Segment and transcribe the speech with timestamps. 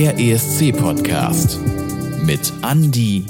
[0.00, 1.60] Der ESC-Podcast
[2.24, 3.22] mit Andy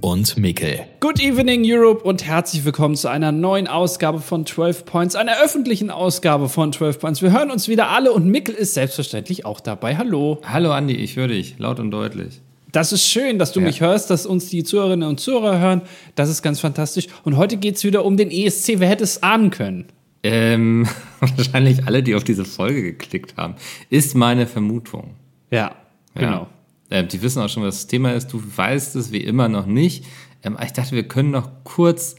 [0.00, 0.80] und Mikkel.
[0.98, 5.90] Good evening Europe und herzlich willkommen zu einer neuen Ausgabe von 12 Points, einer öffentlichen
[5.92, 7.22] Ausgabe von 12 Points.
[7.22, 9.96] Wir hören uns wieder alle und Mikkel ist selbstverständlich auch dabei.
[9.96, 10.40] Hallo.
[10.44, 12.40] Hallo Andi, ich höre dich laut und deutlich.
[12.72, 13.66] Das ist schön, dass du Ja.
[13.66, 15.82] mich hörst, dass uns die Zuhörerinnen und Zuhörer hören.
[16.16, 17.06] Das ist ganz fantastisch.
[17.22, 18.80] Und heute geht es wieder um den ESC.
[18.80, 19.84] Wer hätte es ahnen können?
[20.24, 20.88] Ähm,
[21.20, 23.54] wahrscheinlich alle, die auf diese Folge geklickt haben,
[23.88, 25.14] ist meine Vermutung.
[25.52, 25.76] Ja,
[26.14, 26.48] genau.
[26.90, 26.98] Ja.
[26.98, 28.28] Ähm, die wissen auch schon, was das Thema ist.
[28.32, 30.04] Du weißt es wie immer noch nicht.
[30.42, 32.16] Ähm, ich dachte, wir können noch kurz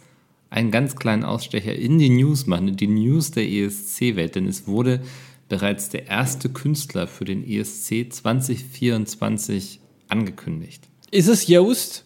[0.50, 4.68] einen ganz kleinen Ausstecher in die News machen, in die News der ESC-Welt, denn es
[4.68, 5.02] wurde
[5.50, 10.88] bereits der erste Künstler für den ESC 2024 angekündigt.
[11.12, 12.06] Ist es Joost?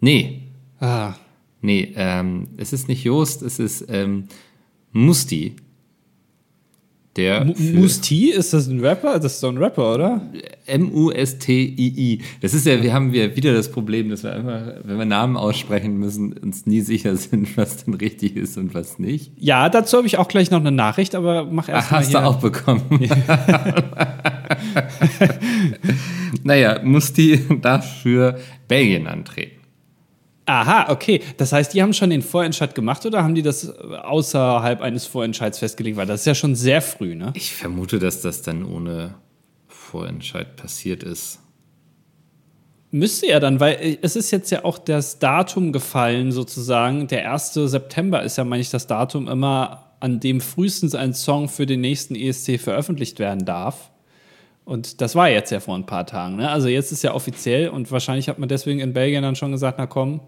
[0.00, 0.42] Nee,
[0.80, 1.14] Ah,
[1.62, 4.24] Nee, ähm, es ist nicht Joost, es ist ähm,
[4.92, 5.56] Musti.
[7.16, 8.30] Der Musti?
[8.30, 9.18] Ist das ein Rapper?
[9.18, 10.22] Das ist doch ein Rapper, oder?
[10.66, 12.22] M-U-S-T-I-I.
[12.40, 15.36] Das ist ja, wir haben ja wieder das Problem, dass wir einfach, wenn wir Namen
[15.36, 19.32] aussprechen müssen, uns nie sicher sind, was denn richtig ist und was nicht.
[19.36, 22.14] Ja, dazu habe ich auch gleich noch eine Nachricht, aber mach erst Ach, mal hast
[22.14, 22.82] du auch bekommen.
[26.44, 29.59] naja, Musti darf für Belgien antreten.
[30.50, 31.20] Aha, okay.
[31.36, 35.60] Das heißt, die haben schon den Vorentscheid gemacht oder haben die das außerhalb eines Vorentscheids
[35.60, 35.96] festgelegt?
[35.96, 37.30] Weil das ist ja schon sehr früh, ne?
[37.34, 39.14] Ich vermute, dass das dann ohne
[39.68, 41.38] Vorentscheid passiert ist.
[42.90, 47.06] Müsste ja dann, weil äh, es ist jetzt ja auch das Datum gefallen, sozusagen.
[47.06, 47.54] Der 1.
[47.54, 51.80] September ist ja, meine ich, das Datum immer, an dem frühestens ein Song für den
[51.80, 53.92] nächsten ESC veröffentlicht werden darf.
[54.64, 56.36] Und das war jetzt ja vor ein paar Tagen.
[56.36, 56.50] Ne?
[56.50, 59.78] Also jetzt ist ja offiziell und wahrscheinlich hat man deswegen in Belgien dann schon gesagt,
[59.78, 60.20] na komm,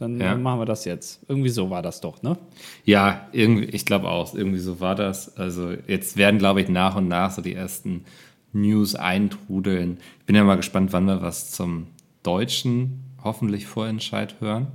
[0.00, 0.32] dann Ja.
[0.32, 1.20] äh, machen wir das jetzt.
[1.28, 2.36] Irgendwie so war das doch, ne?
[2.84, 5.36] Ja, irgendwie, ich glaube auch, irgendwie so war das.
[5.36, 8.04] Also jetzt werden, glaube ich, nach und nach so die ersten
[8.52, 9.98] News eintrudeln.
[10.20, 11.86] Ich bin ja mal gespannt, wann wir was zum
[12.22, 14.68] deutschen hoffentlich Vorentscheid hören.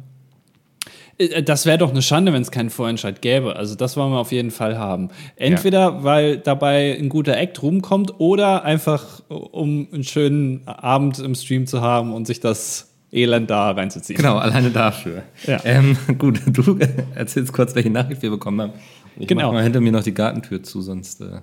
[1.17, 3.55] Äh, Das wäre doch eine Schande, wenn es keinen Vorentscheid gäbe.
[3.55, 5.09] Also das wollen wir auf jeden Fall haben.
[5.35, 11.67] Entweder, weil dabei ein guter Act rumkommt oder einfach, um einen schönen Abend im Stream
[11.67, 14.17] zu haben und sich das Elend da reinzuziehen.
[14.17, 15.23] Genau, alleine dafür.
[15.47, 15.59] Ja.
[15.63, 16.77] Ähm, gut, du
[17.15, 18.73] erzählst kurz, welche Nachricht wir bekommen haben.
[19.17, 19.47] Ich Genau.
[19.47, 21.21] mach mal hinter mir noch die Gartentür zu, sonst.
[21.21, 21.39] Äh,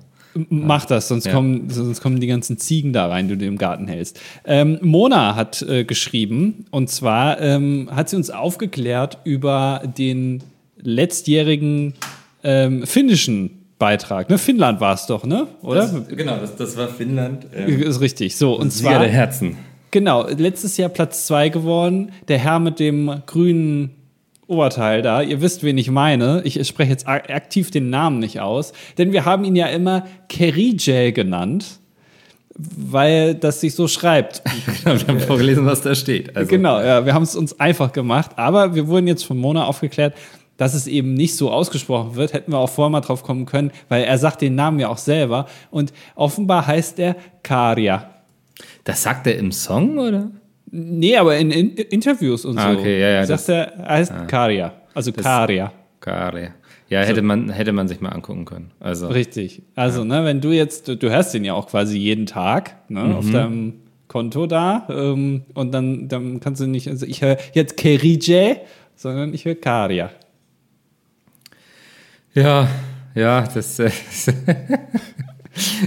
[0.49, 1.33] Mach das, sonst, Ja.
[1.33, 4.19] kommen, sonst kommen die ganzen Ziegen da rein, die du im Garten hältst.
[4.47, 10.43] Ähm, Mona hat äh, geschrieben, und zwar ähm, hat sie uns aufgeklärt über den
[10.81, 11.95] letztjährigen
[12.45, 14.31] ähm, finnischen Beitrag.
[14.31, 14.39] Ne?
[14.39, 15.49] Finnland war es doch, ne?
[15.63, 15.89] Oder?
[16.09, 17.47] genau, das, das war Finnland.
[17.55, 18.37] Ähm, Ist richtig.
[18.37, 19.01] So, und Sieger zwar.
[19.01, 19.57] der Herzen.
[19.93, 22.11] Genau, letztes Jahr Platz zwei geworden.
[22.29, 23.91] Der Herr mit dem grünen
[24.49, 25.23] Oberteil da.
[25.23, 26.41] Ihr wisst, wen ich meine.
[26.45, 28.73] Ich spreche jetzt ak- aktiv den Namen nicht aus.
[28.99, 31.79] Denn wir haben ihn ja immer Kerijel genannt,
[32.57, 34.43] weil das sich so schreibt.
[34.85, 36.35] Genau, wir haben vorgelesen, was da steht.
[36.37, 38.33] Also, Genau, ja, wir haben es uns einfach gemacht.
[38.37, 40.15] Aber wir wurden jetzt von Mona aufgeklärt,
[40.57, 42.33] dass es eben nicht so ausgesprochen wird.
[42.33, 44.99] Hätten wir auch vorher mal drauf kommen können, weil er sagt den Namen ja auch
[44.99, 45.47] selber.
[45.71, 48.09] Und offenbar heißt er Karia.
[48.85, 50.31] Das sagt er im Song, oder?
[50.71, 52.79] Nee, aber in, in Interviews und Ah, so.
[52.79, 54.73] okay, ja, ja, Sagt das- er, er heißt Karia.
[54.95, 55.73] Also Karia.
[56.01, 56.55] Kare.
[56.89, 58.71] Ja, hätte, man, hätte man sich mal angucken können.
[58.81, 59.63] Also, Richtig.
[59.75, 63.17] Also, ne, wenn du jetzt, du, du hörst den ja auch quasi jeden Tag ne,
[63.17, 63.75] auf deinem
[64.09, 68.61] Konto da ähm, und dann, dann kannst du nicht, also ich höre jetzt Kerije,
[68.95, 70.11] sondern ich höre Karia.
[72.35, 72.69] Ja,
[73.15, 74.27] ja, das, äh, das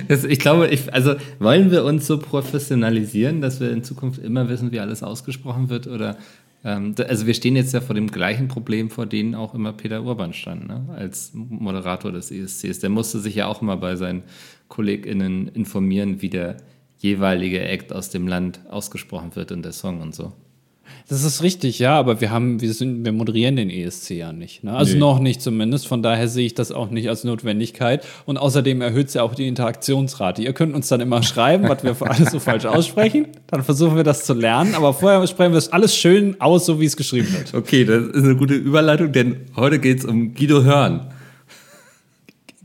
[0.10, 4.72] ich glaube, ich, also wollen wir uns so professionalisieren, dass wir in Zukunft immer wissen,
[4.72, 6.18] wie alles ausgesprochen wird oder
[6.66, 10.04] ähm, also wir stehen jetzt ja vor dem gleichen Problem, vor denen auch immer Peter
[10.04, 10.86] Urban stand, ne?
[10.96, 12.80] als Moderator des ESCs.
[12.80, 14.24] Der musste sich ja auch immer bei seinen
[14.68, 16.58] KollegInnen informieren, wie der
[16.98, 20.34] jeweilige Act aus dem Land ausgesprochen wird und der Song und so.
[21.08, 24.64] Das ist richtig, ja, aber wir haben, wir sind, wir moderieren den ESC ja nicht.
[24.64, 24.74] Ne?
[24.74, 25.00] Also Nee.
[25.00, 25.88] noch nicht zumindest.
[25.88, 28.04] Von daher sehe ich das auch nicht als Notwendigkeit.
[28.26, 30.42] Und außerdem erhöht es ja auch die Interaktionsrate.
[30.42, 33.28] Ihr könnt uns dann immer schreiben, was wir für alles so falsch aussprechen.
[33.48, 34.74] Dann versuchen wir das zu lernen.
[34.74, 37.54] Aber vorher sprechen wir es alles schön aus, so wie es geschrieben wird.
[37.54, 41.08] Okay, das ist eine gute Überleitung, denn heute geht es um Guido Hörn.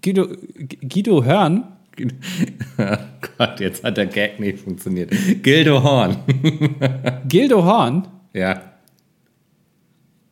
[0.03, 0.29] Guido,
[0.89, 1.65] Guido Hörn,
[3.39, 5.11] Gott, jetzt hat der Gag nicht funktioniert.
[5.43, 6.17] Gildo Horn.
[7.29, 8.07] Gildo Horn.
[8.33, 8.63] Ja.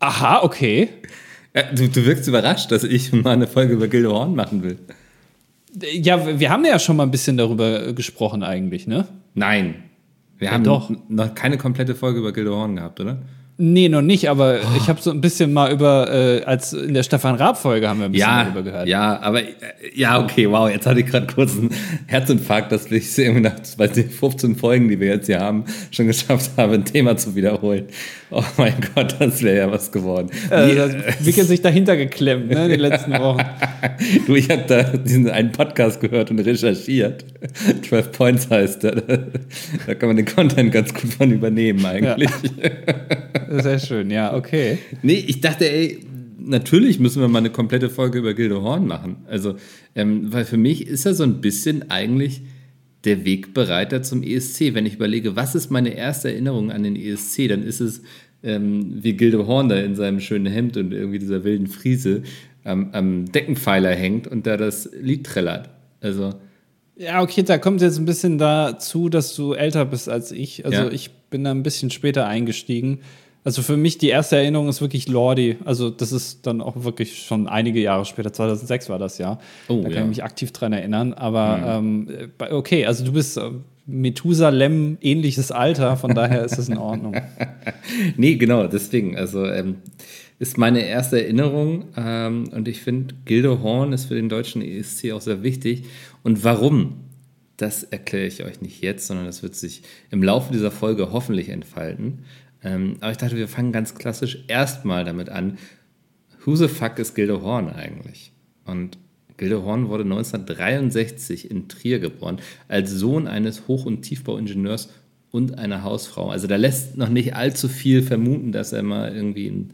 [0.01, 0.89] Aha, okay.
[1.55, 4.79] Ja, Du, du wirkst überrascht, dass ich mal eine Folge über Gildo Horn machen will.
[5.81, 9.07] Ja, wir haben ja schon mal ein bisschen darüber gesprochen eigentlich, ne?
[9.35, 9.75] Nein.
[10.39, 10.91] Wir haben doch.
[11.09, 13.19] noch keine komplette Folge über Gildo Horn gehabt, oder?
[13.61, 17.03] Nee, noch nicht, aber ich habe so ein bisschen mal über, äh, als in der
[17.03, 18.87] Stefan Raab-Folge haben wir ein bisschen Ja, darüber gehört.
[18.87, 19.47] ja, aber äh,
[19.97, 21.71] ja, okay, wow, jetzt hatte ich gerade kurz einen
[22.07, 26.07] Herzinfarkt, dass ich irgendwie nach weiß nicht, 15 Folgen, die wir jetzt hier haben, schon
[26.07, 27.87] geschafft habe, ein Thema zu wiederholen.
[28.31, 30.29] Oh mein Gott, das wäre ja was geworden.
[30.51, 33.43] Äh, Wie, da hat Wicke sich dahinter geklemmt, ne, die letzten Wochen.
[34.27, 37.25] Du, ich habe da diesen einen Podcast gehört und recherchiert.
[37.89, 39.03] 12 Points heißt der.
[39.87, 42.31] Da kann man den Content ganz gut von übernehmen eigentlich.
[43.51, 44.79] Sehr schön, ja, okay.
[45.03, 46.01] Nee, ich dachte, ey,
[46.39, 49.17] natürlich müssen wir mal eine komplette Folge über Gildo Horn machen.
[49.29, 49.57] Also,
[49.95, 52.43] ähm, weil für mich ist er so ein bisschen eigentlich
[53.05, 54.75] der Wegbereiter zum ESC.
[54.75, 58.03] Wenn ich überlege, was ist meine erste Erinnerung an den ESC, dann ist es,
[58.43, 62.23] ähm, wie Gildo Horn da in seinem schönen Hemd und irgendwie dieser wilden Friese
[62.65, 65.71] am, am Deckenpfeiler hängt und da das Lied trällert.
[66.01, 66.35] Also,
[66.97, 70.65] Ja, okay, da kommt jetzt ein bisschen dazu, dass du älter bist als ich.
[70.65, 70.91] Also Ja.
[70.91, 72.99] ich bin da ein bisschen später eingestiegen.
[73.49, 75.57] Also für mich die erste Erinnerung ist wirklich Lordi.
[75.65, 78.31] Also das ist dann auch wirklich schon einige Jahre später.
[78.31, 79.39] 2006 war das ja.
[79.69, 80.03] Oh, da kann ja.
[80.03, 81.15] ich mich aktiv dran erinnern.
[81.15, 83.53] Aber ähm, bei- okay, also du bist äh,
[83.87, 87.17] Methusalem ähnliches Alter, von daher ist es in Ordnung.
[88.19, 89.17] Nee, genau, deswegen.
[89.17, 89.77] Also ähm,
[90.39, 95.13] ist meine erste Erinnerung ähm, und ich finde, Gildo Horn ist für den deutschen ESC
[95.13, 95.85] auch sehr wichtig.
[96.23, 96.97] Und warum?
[97.57, 101.49] Das erkläre ich euch nicht jetzt, sondern das wird sich im Laufe dieser Folge hoffentlich
[101.49, 102.25] entfalten.
[102.63, 105.59] Ähm, aber ich dachte, wir fangen ganz klassisch erstmal damit an.
[106.45, 108.33] Who the fuck ist Gildo Horn eigentlich?
[108.65, 108.99] Und
[109.37, 114.89] Gildo Horn wurde 1963 in Trier geboren, als Sohn eines Hoch- und Tiefbauingenieurs
[115.31, 116.31] und einer Hausfrau.
[116.31, 119.71] Also da lässt noch nicht allzu viel vermuten, dass er mal irgendwie in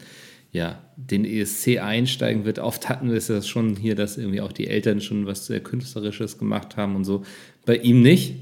[0.53, 2.61] ja, den ESC einsteigen wird.
[2.61, 5.61] Oft hatten wir es ja schon hier, dass irgendwie auch die Eltern schon was sehr
[5.61, 7.25] Künstlerisches gemacht haben und so.
[7.67, 8.37] Bei ihm nicht.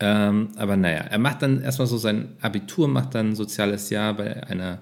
[0.00, 4.14] Ähm, aber naja, er macht dann erstmal so sein Abitur, macht dann ein soziales Jahr
[4.14, 4.80] bei einer,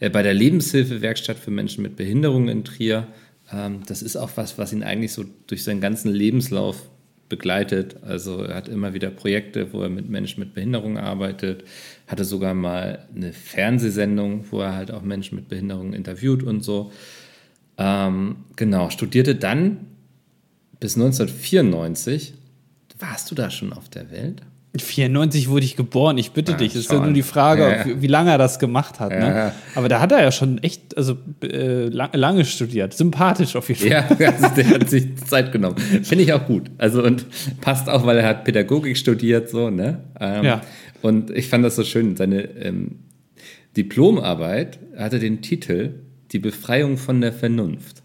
[0.00, 3.06] äh, bei der Lebenshilfewerkstatt für Menschen mit Behinderung in Trier.
[3.52, 6.88] Ähm, das ist auch was, was ihn eigentlich so durch seinen ganzen Lebenslauf
[7.28, 7.96] begleitet.
[8.02, 11.64] Also er hat immer wieder Projekte, wo er mit Menschen mit Behinderung arbeitet,
[12.06, 16.90] hatte sogar mal eine Fernsehsendung, wo er halt auch Menschen mit Behinderung interviewt und so.
[17.76, 19.86] Ähm, genau, studierte dann
[20.80, 22.34] bis 1994.
[22.98, 24.42] Warst du da schon auf der Welt?
[24.76, 26.74] 94 wurde ich geboren, ich bitte Ah, dich.
[26.74, 28.02] Es ist ja nur die Frage, Ja, ob, ja.
[28.02, 29.12] wie lange er das gemacht hat.
[29.12, 29.26] Ja, Ne?
[29.26, 29.52] ja.
[29.76, 32.92] Aber da hat er ja schon echt, also äh, lang, lange studiert.
[32.94, 33.90] Sympathisch auf jeden Fall.
[34.18, 35.76] Ja, also der hat sich Zeit genommen.
[35.78, 36.70] Finde ich auch gut.
[36.78, 37.24] Also und
[37.60, 40.00] passt auch, weil er hat Pädagogik studiert, so, ne?
[40.20, 40.60] Ähm, Ja.
[41.02, 42.16] Und ich fand das so schön.
[42.16, 43.00] Seine ähm,
[43.76, 45.90] Diplomarbeit hatte den Titel
[46.32, 48.02] Die Befreiung von der Vernunft.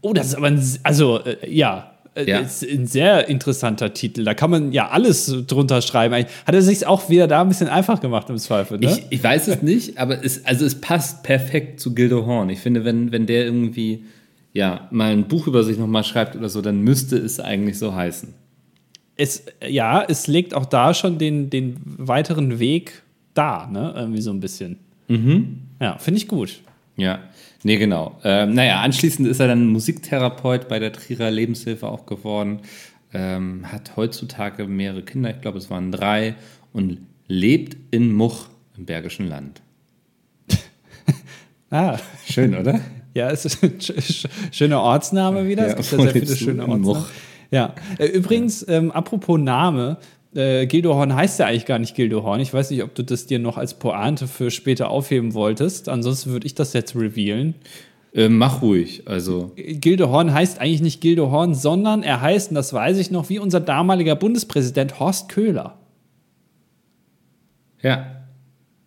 [0.00, 2.40] Oh, das ist aber ein, also äh, ja, Ja.
[2.40, 4.24] ist ein sehr interessanter Titel.
[4.24, 6.14] Da kann man ja alles drunter schreiben.
[6.14, 8.90] Hat er sich auch wieder da ein bisschen einfach gemacht im Zweifel, ne?
[8.90, 12.50] Ich, ich weiß es nicht, aber es, also es passt perfekt zu Gildo Horn.
[12.50, 14.04] Ich finde, wenn, wenn der irgendwie
[14.52, 17.94] ja, mal ein Buch über sich nochmal schreibt oder so, dann müsste es eigentlich so
[17.94, 18.34] heißen.
[19.16, 23.02] es, ja, es legt auch da schon den, den weiteren Weg
[23.34, 23.94] da, ne?
[23.96, 24.78] Irgendwie so ein bisschen.
[25.08, 25.58] Mhm.
[25.80, 26.60] Ja, finde ich gut.
[26.96, 27.20] Ja,
[27.62, 28.18] nee, genau.
[28.24, 32.60] Ähm, naja, anschließend ist er dann Musiktherapeut bei der Trierer Lebenshilfe auch geworden,
[33.12, 36.34] ähm, hat heutzutage mehrere Kinder, ich glaube, es waren drei,
[36.72, 38.46] und lebt in Much
[38.76, 39.62] im Bergischen Land.
[41.72, 42.80] Ah, Schön, oder?
[43.14, 45.68] ja, es ist ein sch- sch- schöner Ortsname wieder.
[45.68, 47.04] Ja, es gibt ja sehr viele schöne Ortsnamen.
[47.52, 49.98] Ja, äh, übrigens, ähm, apropos Name,
[50.34, 52.40] äh, Gildehorn heißt ja eigentlich gar nicht Gildehorn.
[52.40, 55.88] Ich weiß nicht, ob du das dir noch als Pointe für später aufheben wolltest.
[55.88, 57.54] Ansonsten würde ich das jetzt revealen.
[58.12, 59.52] Ähm, mach ruhig, also.
[59.56, 63.60] Gildehorn heißt eigentlich nicht Gildehorn, sondern er heißt, und das weiß ich noch, wie unser
[63.60, 65.78] damaliger Bundespräsident Horst Köhler.
[67.82, 68.19] Ja.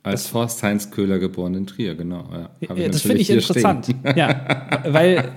[0.04, 2.26] Als Horst Heinz Köhler geboren in Trier, genau.
[2.60, 3.86] Ja, Ja, das finde ich interessant.
[3.86, 4.00] stehen.
[4.18, 4.46] Ja,
[4.86, 5.32] weil,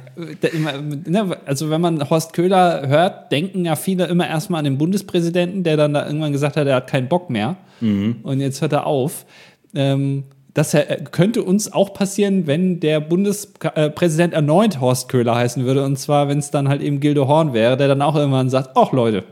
[1.06, 5.62] ne, also wenn man Horst Köhler hört, denken ja viele immer erstmal an den Bundespräsidenten,
[5.62, 7.56] der dann da irgendwann gesagt hat, er hat keinen Bock mehr.
[7.80, 8.16] Mhm.
[8.24, 9.24] Und jetzt hört er auf.
[9.74, 10.74] Ähm, das
[11.12, 15.84] könnte uns auch passieren, wenn der Bundespräsident erneut Horst Köhler heißen würde.
[15.84, 18.70] Und zwar, wenn es dann halt eben Gildo Horn wäre, der dann auch irgendwann sagt:
[18.74, 19.24] Ach Leute,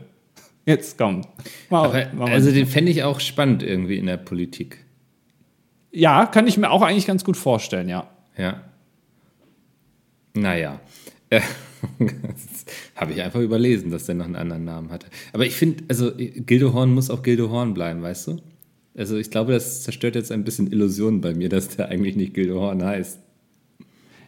[0.65, 1.27] jetzt kommt.
[1.69, 4.84] Mal, mal- also den fände ich auch spannend irgendwie in der Politik.
[5.95, 8.07] Ja, kann ich mir auch eigentlich ganz gut vorstellen, ja.
[8.37, 8.61] Ja.
[10.33, 10.79] Naja.
[11.29, 11.41] Äh,
[12.95, 15.07] Habe ich einfach überlesen, dass der noch einen anderen Namen hatte.
[15.33, 18.37] Aber ich finde, also Gildo Horn muss auch Gildo Horn bleiben, weißt du?
[18.97, 22.33] Also ich glaube, das zerstört jetzt ein bisschen Illusionen bei mir, dass der eigentlich nicht
[22.33, 23.19] Gildo Horn heißt.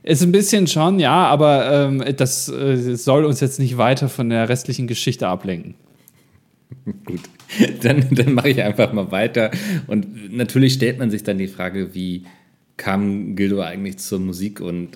[0.03, 4.29] Ist ein bisschen schon, ja, aber ähm, das äh, soll uns jetzt nicht weiter von
[4.29, 5.75] der restlichen Geschichte ablenken.
[7.05, 7.21] Gut,
[7.81, 9.51] dann, dann mache ich einfach mal weiter.
[9.88, 12.24] Und natürlich stellt man sich dann die Frage, wie
[12.77, 14.59] kam Gildo eigentlich zur Musik?
[14.59, 14.89] Und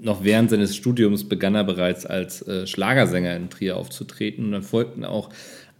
[0.00, 4.46] noch während seines Studiums begann er bereits als äh, Schlagersänger in Trier aufzutreten.
[4.46, 5.30] Und dann folgten auch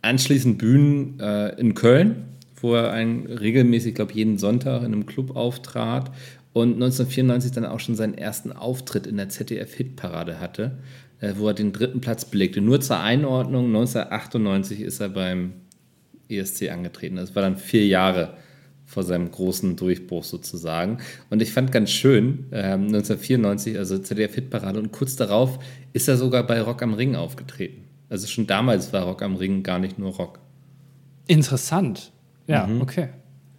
[0.03, 2.25] anschließend Bühnen äh, in Köln,
[2.61, 6.11] wo er ein, regelmäßig, glaube jeden Sonntag in einem Club auftrat.
[6.53, 10.79] Und 1994 dann auch schon seinen ersten Auftritt in der ZDF-Hitparade hatte
[11.37, 12.61] wo er den dritten Platz belegte.
[12.61, 15.53] Nur zur Einordnung, 1998 ist er beim
[16.29, 17.17] ESC angetreten.
[17.17, 18.37] Das war dann vier Jahre
[18.85, 20.99] vor seinem großen Durchbruch sozusagen.
[21.29, 25.59] Und ich fand ganz schön, äh, 1994, also ZDF-Hitparade, und kurz darauf
[25.93, 27.85] ist er sogar bei Rock am Ring aufgetreten.
[28.09, 30.39] Also schon damals war Rock am Ring gar nicht nur Rock.
[31.27, 32.13] Interessant.
[32.47, 32.81] Ja, mhm.
[32.81, 33.09] okay.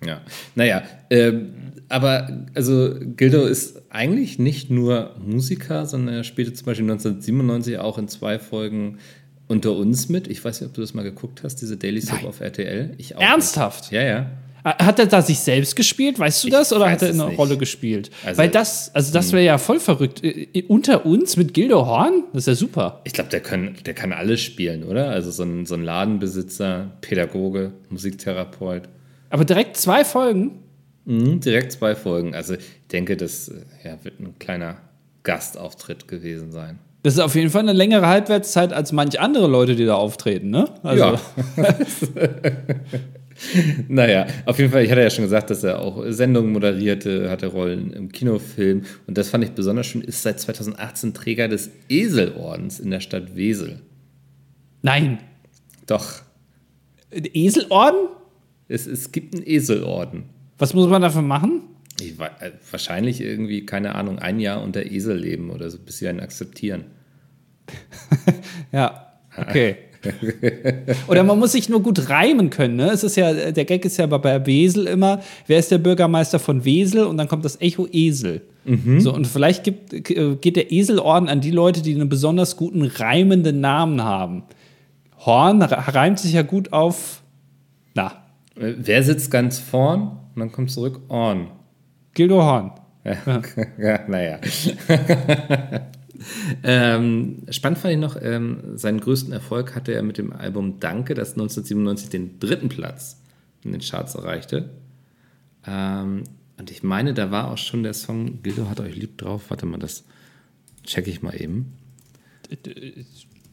[0.06, 0.22] Ja,
[0.56, 1.54] naja, ähm,
[1.90, 7.98] aber also Gildo ist eigentlich nicht nur Musiker, sondern er spielte zum Beispiel 1997 auch
[7.98, 8.98] in zwei Folgen
[9.48, 10.28] unter uns mit.
[10.28, 12.94] Ich weiß nicht, ob du das mal geguckt hast, diese Daily Soap auf RTL.
[12.98, 13.92] Ich auch Ernsthaft?
[13.92, 13.94] Nicht.
[13.94, 14.26] Ja, ja.
[14.64, 16.72] Hat er da sich selbst gespielt, weißt du das?
[16.72, 17.38] Ich oder hat er eine nicht.
[17.38, 18.12] Rolle gespielt?
[18.26, 19.34] Also, Weil das, also das hm.
[19.34, 20.22] wäre ja voll verrückt.
[20.24, 22.26] Äh, unter uns mit Gildo Horn?
[22.34, 23.00] Das ist ja super.
[23.06, 25.10] Ich glaube, der kann, der kann alles spielen, oder?
[25.10, 28.90] Also so ein, so ein Ladenbesitzer, Pädagoge, Musiktherapeut.
[29.30, 30.64] Aber direkt zwei Folgen?
[31.06, 32.36] Mhm, direkt zwei Folgen.
[32.36, 33.52] Also ich denke, das
[33.84, 34.78] ja, wird ein kleiner
[35.24, 36.80] Gastauftritt gewesen sein.
[37.04, 40.50] Das ist auf jeden Fall eine längere Halbwertszeit als manch andere Leute, die da auftreten,
[40.50, 40.66] ne?
[40.84, 41.04] Also.
[41.04, 41.20] Ja.
[43.88, 47.48] naja, auf jeden Fall, ich hatte ja schon gesagt, dass er auch Sendungen moderierte, hatte
[47.48, 48.84] Rollen im Kinofilm.
[49.06, 53.36] Und das fand ich besonders schön, ist seit 2018 Träger des Eselordens in der Stadt
[53.36, 53.80] Wesel.
[54.82, 55.20] Nein.
[55.86, 56.24] Doch.
[57.12, 58.10] Eselorden?
[58.68, 60.24] Es, es gibt einen Eselorden.
[60.58, 61.62] Was muss man dafür machen?
[62.02, 66.08] Ich, äh, wahrscheinlich irgendwie, keine Ahnung, ein Jahr unter Esel leben oder so, bis sie
[66.08, 66.86] einen akzeptieren.
[68.72, 69.78] ja, okay.
[71.08, 72.76] Oder man muss sich nur gut reimen können.
[72.76, 72.92] Ne?
[72.92, 76.64] Es ist ja, der Gag ist ja bei Wesel immer, wer ist der Bürgermeister von
[76.66, 77.06] Wesel?
[77.06, 78.42] Und dann kommt das Echo Esel.
[78.66, 79.00] Mhm.
[79.00, 82.84] So, und vielleicht gibt, äh, geht der Eselorden an die Leute, die einen besonders guten
[82.84, 84.44] reimenden Namen haben.
[85.26, 87.24] Horn reimt sich ja gut auf,
[88.60, 90.18] wer sitzt ganz vorn?
[90.38, 91.48] und dann kommt zurück On.
[92.14, 92.72] Gildo Horn.
[93.04, 93.42] Ja,
[93.80, 94.00] ja.
[94.08, 94.40] naja.
[96.64, 101.16] ähm, spannend fand ich noch, ähm, seinen größten Erfolg hatte er mit dem Album Danke,
[101.16, 103.20] das 1997 den dritten Platz
[103.64, 104.70] in den Charts erreichte.
[105.66, 106.24] Ähm,
[106.60, 109.46] und ich meine, da war auch schon der Song Gildo hat euch lieb drauf.
[109.50, 110.04] Warte mal, das
[110.84, 111.74] check ich mal eben.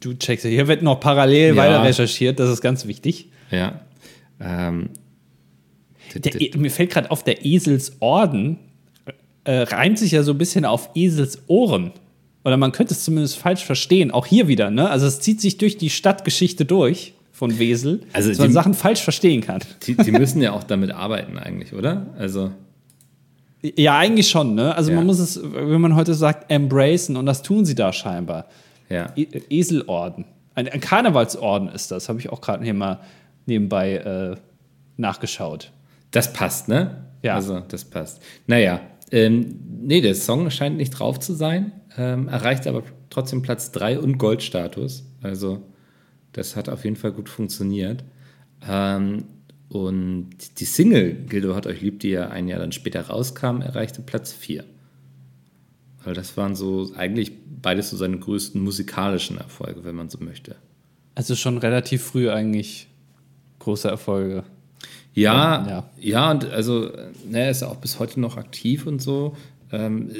[0.01, 1.57] Du checkst, hier wird noch parallel ja.
[1.57, 3.31] weiter recherchiert, das ist ganz wichtig.
[3.51, 3.81] Ja.
[4.45, 4.91] Ähm,
[6.15, 8.59] der, e- mir fällt gerade auf, der Eselsorden
[9.45, 11.93] äh, reimt sich ja so ein bisschen auf Eselsohren.
[12.45, 14.11] Oder man könnte es zumindest falsch verstehen.
[14.11, 14.91] Auch hier wieder, ne?
[14.91, 18.75] Also es zieht sich durch die Stadtgeschichte durch von Wesel, also dass man die, Sachen
[18.75, 19.61] falsch verstehen kann.
[19.87, 22.07] Die, die, müssen ja auch damit arbeiten eigentlich, oder?
[22.17, 22.53] Also
[23.63, 24.75] ja, eigentlich schon, ne?
[24.75, 24.97] Also ja.
[24.97, 28.47] man muss es, wenn man heute sagt, embracen und das tun sie da scheinbar.
[28.91, 29.11] Ja.
[29.17, 30.27] E Eselorden.
[30.55, 33.01] Ein, ein, Karnevalsorden ist das, habe ich auch gerade hier mal
[33.47, 34.37] nebenbei äh,
[34.97, 35.73] nachgeschaut.
[36.11, 37.05] Das passt, ne?
[37.23, 37.35] Ja.
[37.35, 38.23] Also, das passt.
[38.47, 43.73] Naja, ähm, nee, der Song scheint nicht drauf zu sein, ähm, erreicht aber trotzdem Platz
[43.73, 45.05] 3 und Goldstatus.
[45.23, 45.63] Also,
[46.33, 48.05] das hat auf jeden Fall gut funktioniert.
[48.69, 49.25] Ähm,
[49.69, 54.03] und die Single Gildo hat euch lieb, die ja ein Jahr dann später rauskam, erreichte
[54.03, 54.65] Platz 4.
[56.05, 57.33] Weil das waren so eigentlich
[57.63, 60.57] beides so seine größten musikalischen Erfolge, wenn man so möchte.
[61.15, 62.89] Also schon relativ früh eigentlich
[63.65, 64.45] große Erfolge.
[65.15, 66.91] Ja, ja, ja, und also,
[67.29, 69.37] ne, er ist auch bis heute noch aktiv und so.
[69.71, 70.11] Ähm,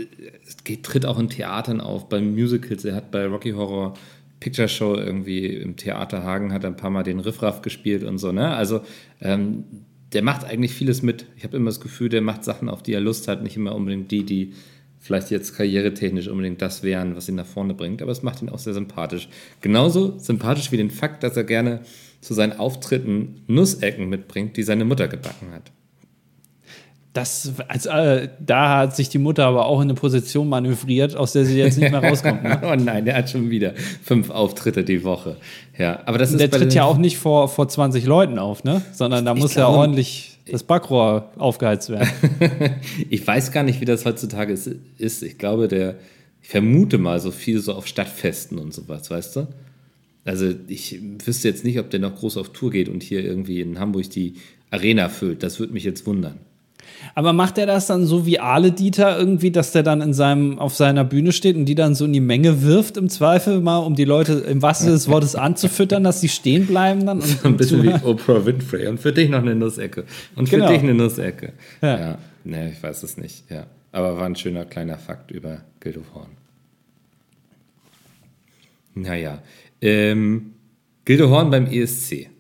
[0.65, 2.85] geht, tritt auch in Theatern auf, bei Musicals.
[2.85, 3.95] Er hat bei Rocky Horror
[4.41, 8.19] Picture Show irgendwie im Theater Hagen hat er ein paar Mal den Riffraff gespielt und
[8.19, 8.55] so, ne?
[8.55, 8.83] Also,
[9.21, 9.65] ähm,
[10.13, 11.27] der macht eigentlich vieles mit.
[11.37, 13.75] Ich habe immer das Gefühl, der macht Sachen, auf die er Lust hat, nicht immer
[13.75, 14.53] unbedingt die, die
[15.01, 18.49] vielleicht jetzt karrieretechnisch unbedingt das wären, was ihn nach vorne bringt, aber es macht ihn
[18.49, 19.29] auch sehr sympathisch.
[19.61, 21.81] Genauso sympathisch wie den Fakt, dass er gerne
[22.25, 25.71] zu seinen Auftritten Nussecken mitbringt, die seine Mutter gebacken hat.
[27.13, 31.33] Das, also, äh, da hat sich die Mutter aber auch in eine Position manövriert, aus
[31.33, 32.43] der sie jetzt nicht mehr rauskommt.
[32.43, 32.61] Ne?
[32.65, 35.37] oh nein, der hat schon wieder fünf Auftritte die Woche.
[35.79, 38.83] Ja, aber das ist der tritt ja auch nicht vor, vor 20 Leuten auf, ne?
[38.93, 42.09] sondern da muss ja ordentlich das Backrohr aufgeheizt werden.
[43.11, 45.23] ich weiß gar nicht, wie das heutzutage ist.
[45.23, 45.95] Ich glaube, der,
[46.43, 49.47] ich vermute mal so viel so auf Stadtfesten und sowas, weißt du?
[50.25, 53.61] Also ich wüsste jetzt nicht, ob der noch groß auf Tour geht und hier irgendwie
[53.61, 54.35] in Hamburg die
[54.71, 55.43] Arena füllt.
[55.43, 56.39] Das würde mich jetzt wundern.
[57.15, 60.59] Aber macht er das dann so wie Ale Dieter irgendwie, dass der dann in seinem,
[60.59, 63.79] auf seiner Bühne steht und die dann so in die Menge wirft im Zweifel mal,
[63.79, 67.21] um die Leute im Sinne des Wortes anzufüttern, dass sie stehen bleiben dann?
[67.21, 68.87] Und, ein bisschen wie Oprah Winfrey.
[68.87, 70.05] Und für dich noch eine Nussecke.
[70.35, 70.69] Und für genau.
[70.69, 71.53] dich eine Nussecke.
[71.83, 71.99] Ja.
[71.99, 72.19] ja.
[72.45, 73.51] Nee, ich weiß es nicht.
[73.51, 73.67] Ja.
[73.93, 76.31] Aber war ein schöner kleiner Fakt über Gildo Horn.
[78.95, 79.43] Naja.
[79.85, 80.55] Ähm,
[81.05, 82.31] Gildo Horn beim ESC.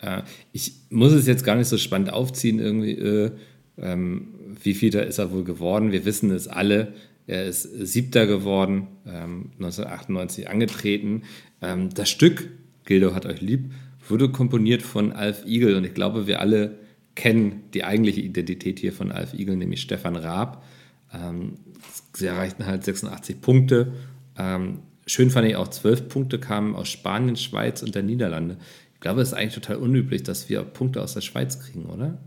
[0.00, 2.92] Äh, ich muss es jetzt gar nicht so spannend aufziehen, irgendwie.
[2.92, 3.32] Äh,
[3.78, 4.28] ähm,
[4.62, 5.90] wie viel da ist er wohl geworden?
[5.90, 6.94] Wir wissen es alle.
[7.26, 11.22] Er ist Siebter geworden, ähm, 1998 angetreten.
[11.60, 12.50] Ähm, das Stück,
[12.84, 13.72] Gildo hat euch lieb,
[14.08, 16.78] wurde komponiert von Alf Igel und ich glaube, wir alle
[17.16, 20.64] kennen die eigentliche Identität hier von Alf Igel, nämlich Stefan Raab.
[21.12, 21.54] Ähm,
[22.12, 23.92] sie erreichten halt 86 Punkte.
[25.06, 28.56] Schön fand ich auch, 12 Punkte kamen aus Spanien, Schweiz und der Niederlande.
[28.94, 32.18] Ich glaube, es ist eigentlich total unüblich, dass wir Punkte aus der Schweiz kriegen, oder?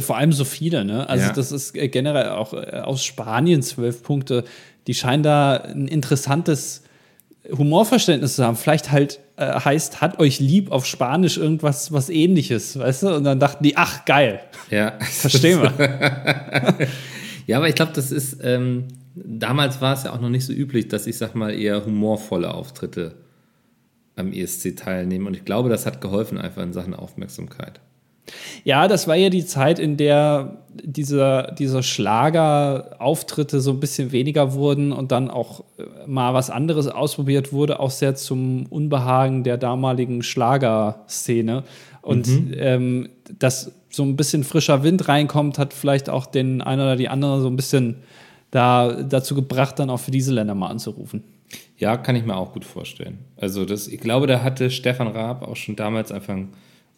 [0.00, 1.08] Vor allem so viele, ne?
[1.08, 1.32] Also, ja.
[1.32, 4.42] das ist äh, generell auch äh, aus Spanien zwölf Punkte.
[4.88, 6.82] Die scheinen da ein interessantes
[7.48, 8.56] Humorverständnis zu haben.
[8.56, 13.14] Vielleicht halt äh, heißt, hat euch lieb auf Spanisch irgendwas was ähnliches, weißt du?
[13.14, 14.40] Und dann dachten die, ach, geil.
[14.70, 14.98] Ja.
[15.00, 16.88] Verstehen wir.
[17.46, 20.52] ja, aber ich glaube, das ist, ähm, damals war es ja auch noch nicht so
[20.52, 23.14] üblich, dass ich sag mal eher humorvolle Auftritte
[24.16, 25.26] am ESC teilnehmen.
[25.26, 27.80] Und ich glaube, das hat geholfen einfach in Sachen Aufmerksamkeit.
[28.64, 34.54] Ja, das war ja die Zeit, in der diese, diese Schlagerauftritte so ein bisschen weniger
[34.54, 39.58] wurden und dann auch äh, mal was anderes ausprobiert wurde, auch sehr zum Unbehagen der
[39.58, 41.64] damaligen Schlagerszene.
[42.00, 42.54] Und mhm.
[42.56, 47.08] ähm, dass so ein bisschen frischer Wind reinkommt, hat vielleicht auch den einen oder die
[47.08, 47.96] andere so ein bisschen
[48.54, 51.24] da, dazu gebracht, dann auch für diese Länder mal anzurufen.
[51.76, 53.18] Ja, kann ich mir auch gut vorstellen.
[53.36, 56.52] Also das, ich glaube, da hatte Stefan Raab auch schon damals einfach einen,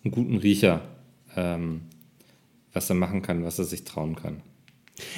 [0.04, 0.82] einen guten Riecher
[1.36, 1.82] ähm,
[2.72, 4.42] was er machen kann, was er sich trauen kann.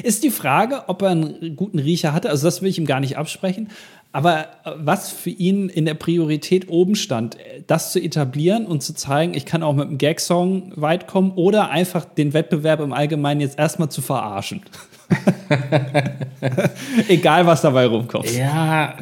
[0.02, 2.99] Ist die Frage, ob er einen guten Riecher hatte, also das will ich ihm gar
[2.99, 3.68] nicht absprechen,
[4.12, 7.37] aber äh, was für ihn in der Priorität oben stand,
[7.67, 11.71] das zu etablieren und zu zeigen, ich kann auch mit einem Gag-Song weit kommen oder
[11.71, 14.62] einfach den Wettbewerb im Allgemeinen jetzt erstmal zu verarschen.
[17.09, 18.35] Egal, was dabei rumkommt.
[18.35, 18.95] Ja,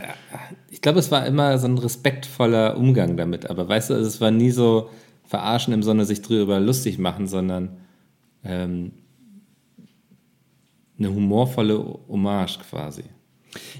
[0.70, 4.30] ich glaube, es war immer so ein respektvoller Umgang damit, aber weißt du, es war
[4.30, 4.90] nie so,
[5.26, 7.76] verarschen im Sinne sich darüber lustig machen, sondern
[8.44, 8.92] ähm,
[10.98, 13.04] eine humorvolle Hommage quasi.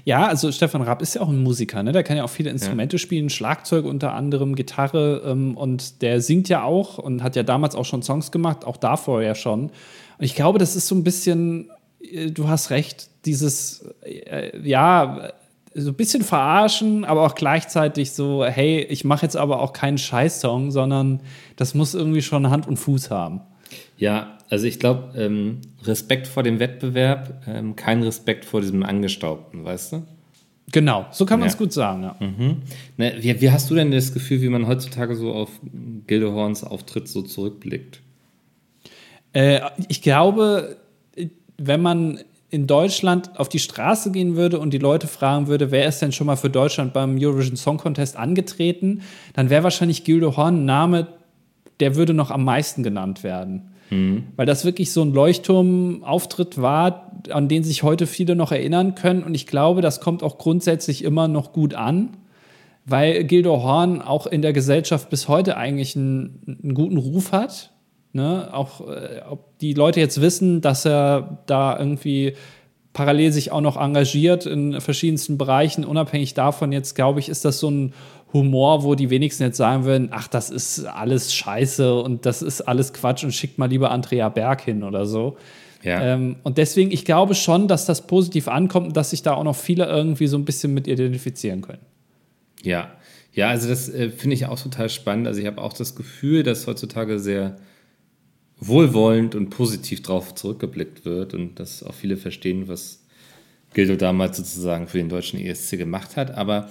[0.05, 1.91] Ja, also Stefan Raab ist ja auch ein Musiker, ne?
[1.91, 2.99] Der kann ja auch viele Instrumente ja.
[2.99, 7.75] spielen, Schlagzeug unter anderem, Gitarre ähm, und der singt ja auch und hat ja damals
[7.75, 9.63] auch schon Songs gemacht, auch davor ja schon.
[9.63, 11.69] Und ich glaube, das ist so ein bisschen,
[12.01, 15.31] äh, du hast recht, dieses, äh, ja,
[15.75, 19.99] so ein bisschen verarschen, aber auch gleichzeitig so, hey, ich mache jetzt aber auch keinen
[19.99, 21.21] Scheiß-Song, sondern
[21.55, 23.41] das muss irgendwie schon Hand und Fuß haben.
[23.97, 29.65] Ja, also ich glaube, ähm, Respekt vor dem Wettbewerb, ähm, kein Respekt vor diesem Angestaubten,
[29.65, 30.03] weißt du?
[30.71, 31.59] Genau, so kann man es ja.
[31.59, 32.15] gut sagen, ja.
[32.19, 32.57] Mhm.
[32.97, 35.49] Na, wie, wie, hast du denn das Gefühl, wie man heutzutage so auf
[36.07, 38.01] Gildehorns Auftritt so zurückblickt?
[39.31, 40.77] Äh, ich glaube,
[41.57, 45.87] wenn man in Deutschland auf die Straße gehen würde und die Leute fragen würde, wer
[45.87, 49.01] ist denn schon mal für Deutschland beim Eurovision Song Contest angetreten,
[49.33, 51.07] dann wäre wahrscheinlich Gildo Horn ein Name,
[51.79, 53.73] der würde noch am meisten genannt werden.
[53.89, 54.27] Mhm.
[54.35, 59.23] Weil das wirklich so ein Leuchtturmauftritt war, an den sich heute viele noch erinnern können.
[59.23, 62.17] Und ich glaube, das kommt auch grundsätzlich immer noch gut an,
[62.85, 67.71] weil Gildo Horn auch in der Gesellschaft bis heute eigentlich einen, einen guten Ruf hat
[68.17, 68.49] Ne?
[68.51, 72.33] Auch äh, ob die Leute jetzt wissen, dass er da irgendwie
[72.93, 77.59] parallel sich auch noch engagiert in verschiedensten Bereichen, unabhängig davon jetzt, glaube ich, ist das
[77.59, 77.93] so ein
[78.33, 82.61] Humor, wo die wenigsten jetzt sagen würden, ach, das ist alles scheiße und das ist
[82.61, 85.37] alles Quatsch und schickt mal lieber Andrea Berg hin oder so.
[85.83, 86.01] Ja.
[86.01, 89.43] Ähm, und deswegen, ich glaube schon, dass das positiv ankommt und dass sich da auch
[89.43, 91.85] noch viele irgendwie so ein bisschen mit identifizieren können.
[92.63, 92.91] Ja,
[93.33, 95.27] ja, also das äh, finde ich auch total spannend.
[95.27, 97.57] Also ich habe auch das Gefühl, dass heutzutage sehr
[98.59, 103.05] wohlwollend und positiv drauf zurückgeblickt wird und dass auch viele verstehen, was
[103.73, 106.31] Gildo damals sozusagen für den deutschen ESC gemacht hat.
[106.31, 106.69] Aber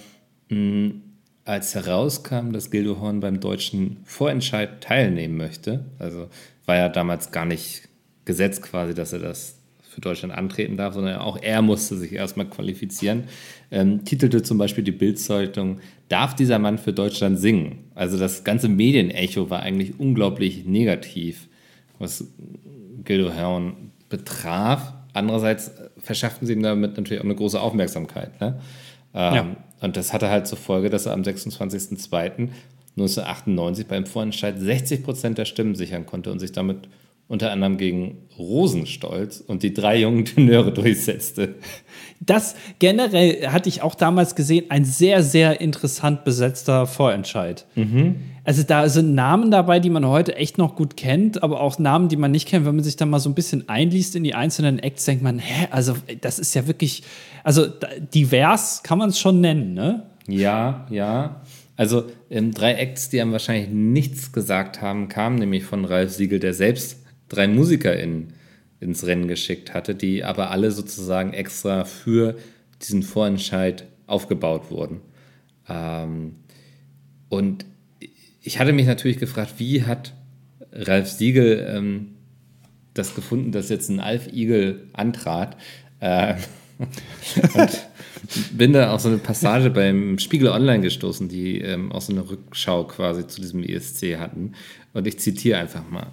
[0.49, 1.03] mh, mm,
[1.47, 6.29] als herauskam, dass Gildo Horn beim deutschen Vorentscheid teilnehmen möchte, also
[6.67, 7.89] war ja damals gar nicht
[8.25, 12.47] gesetzt quasi, dass er das für Deutschland antreten darf, sondern auch er musste sich erstmal
[12.47, 13.25] qualifizieren,
[13.71, 15.79] ähm, titelte zum Beispiel die Bildzeitung,
[16.09, 17.85] darf dieser Mann für Deutschland singen?
[17.95, 21.49] Also das ganze Medienecho war eigentlich unglaublich negativ
[21.99, 22.27] was
[23.05, 24.93] Gildo Herrn betraf.
[25.13, 28.39] Andererseits verschafften sie ihm damit natürlich auch eine große Aufmerksamkeit.
[28.41, 28.61] Ne?
[29.15, 29.57] Ähm, ja.
[29.81, 35.45] Und das hatte halt zur Folge, dass er am 26.02.1998 beim Vorentscheid 60 Prozent der
[35.45, 36.89] Stimmen sichern konnte und sich damit
[37.29, 41.57] unter anderem gegen Rosenstolz und die drei jungen Tenöre durchsetzte.
[42.21, 47.67] Das generell hatte ich auch damals gesehen, ein sehr, sehr interessant besetzter Vorentscheid.
[47.75, 48.17] Mhm.
[48.45, 52.09] Also da sind Namen dabei, die man heute echt noch gut kennt, aber auch Namen,
[52.09, 52.65] die man nicht kennt.
[52.65, 55.39] Wenn man sich da mal so ein bisschen einliest in die einzelnen Acts, denkt man,
[55.41, 57.03] hä, also das ist ja wirklich,
[57.43, 57.67] also
[58.15, 60.05] divers kann man es schon nennen, ne?
[60.29, 61.41] Ja, ja.
[61.77, 66.39] Also ähm, drei Acts, die einem wahrscheinlich nichts gesagt haben, kamen nämlich von Ralf Siegel,
[66.39, 68.33] der selbst drei MusikerInnen
[68.81, 72.37] ins Rennen geschickt hatte, die aber alle sozusagen extra für
[72.83, 75.01] diesen Vorentscheid aufgebaut wurden.
[75.69, 76.37] Ähm,
[77.29, 77.65] und
[78.41, 80.15] ich hatte mich natürlich gefragt, wie hat
[80.73, 82.17] Ralf Siegel ähm,
[82.95, 85.57] das gefunden, dass jetzt ein Alf Igel antrat.
[86.01, 86.35] Äh,
[87.55, 87.89] und
[88.53, 92.29] bin da auf so eine Passage beim Spiegel Online gestoßen, die ähm, auch so eine
[92.29, 94.53] Rückschau quasi zu diesem ESC hatten.
[94.93, 96.13] Und ich zitiere einfach mal.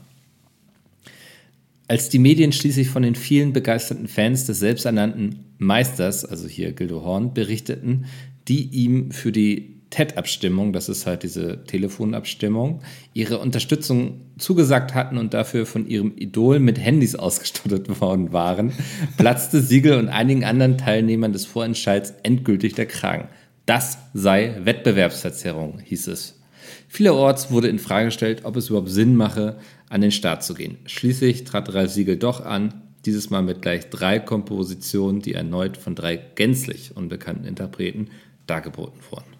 [1.88, 7.04] Als die Medien schließlich von den vielen begeisterten Fans des selbsternannten Meisters, also hier Gildo
[7.04, 8.06] Horn, berichteten,
[8.48, 12.82] die ihm für die TED-Abstimmung, das ist halt diese Telefonabstimmung,
[13.14, 18.72] ihre Unterstützung zugesagt hatten und dafür von ihrem Idol mit Handys ausgestattet worden waren,
[19.18, 23.28] platzte Siegel und einigen anderen Teilnehmern des Vorentscheids endgültig der Kragen.
[23.68, 26.43] Das sei Wettbewerbsverzerrung, hieß es.
[26.88, 29.58] Vielerorts wurde in Frage gestellt, ob es überhaupt Sinn mache,
[29.90, 30.78] an den Start zu gehen.
[30.86, 35.96] Schließlich trat Ralf Siegel doch an, dieses Mal mit gleich drei Kompositionen, die erneut von
[35.96, 38.10] drei gänzlich unbekannten Interpreten
[38.48, 39.34] dargeboten wurden.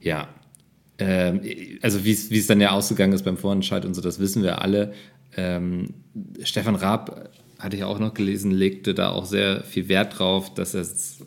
[0.00, 0.28] Ja,
[0.98, 1.40] ähm,
[1.82, 4.92] also wie es dann ja ausgegangen ist beim Vorentscheid und so, das wissen wir alle.
[5.36, 5.94] Ähm,
[6.42, 10.74] Stefan Raab, hatte ich auch noch gelesen, legte da auch sehr viel Wert drauf, dass
[10.74, 11.18] es,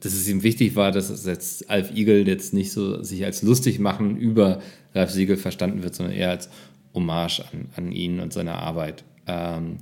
[0.00, 3.78] dass es ihm wichtig war, dass jetzt Alf Igel jetzt nicht so sich als lustig
[3.78, 4.60] machen über
[4.94, 6.50] Ralf Siegel verstanden wird, sondern eher als
[6.94, 9.04] Hommage an, an ihn und seine Arbeit.
[9.26, 9.78] Ähm,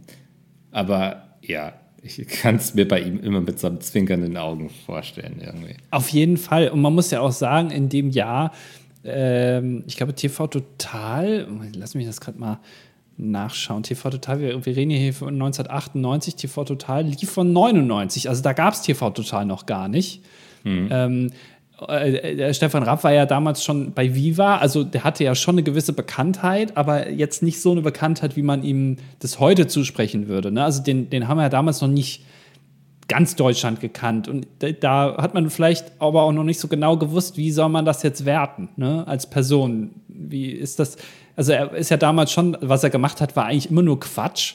[0.71, 5.41] aber ja, ich kann es mir bei ihm immer mit so einem zwinkernden Augen vorstellen
[5.41, 5.75] irgendwie.
[5.91, 6.69] Auf jeden Fall.
[6.69, 8.53] Und man muss ja auch sagen, in dem Jahr,
[9.05, 12.61] ähm, ich glaube, TV Total, lass mich das gerade mal
[13.17, 13.83] nachschauen.
[13.83, 18.29] TV Total, wir, wir reden hier von 1998, TV Total lief von 99.
[18.29, 20.23] Also da gab es TV Total noch gar nicht.
[20.65, 20.89] Mhm.
[20.91, 21.31] Ähm,
[21.89, 25.57] äh, der Stefan Rapp war ja damals schon bei Viva, also der hatte ja schon
[25.57, 30.29] eine gewisse Bekanntheit, aber jetzt nicht so eine Bekanntheit, wie man ihm das heute zusprechen
[30.29, 30.51] würde.
[30.51, 30.65] Ne?
[30.65, 32.25] Also den, den haben wir ja damals noch nicht
[33.09, 34.29] ganz Deutschland gekannt.
[34.29, 34.47] Und
[34.81, 38.03] da hat man vielleicht aber auch noch nicht so genau gewusst, wie soll man das
[38.03, 39.07] jetzt werten, ne?
[39.07, 39.91] als Person.
[40.09, 40.97] Wie ist das?
[41.37, 44.55] Also er ist ja damals schon, was er gemacht hat, war eigentlich immer nur Quatsch.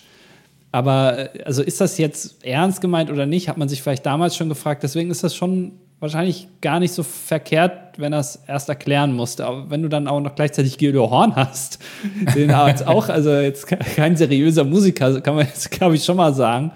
[0.72, 4.36] Aber äh, also ist das jetzt ernst gemeint oder nicht, hat man sich vielleicht damals
[4.36, 4.84] schon gefragt.
[4.84, 9.46] Deswegen ist das schon wahrscheinlich gar nicht so verkehrt, wenn er es erst erklären musste.
[9.46, 11.80] Aber wenn du dann auch noch gleichzeitig Guido Horn hast,
[12.36, 16.34] den jetzt auch, also jetzt kein seriöser Musiker, kann man jetzt, glaube ich, schon mal
[16.34, 16.72] sagen,